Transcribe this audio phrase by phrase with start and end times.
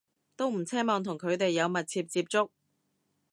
[0.35, 2.49] 都唔奢望同佢哋有密切接觸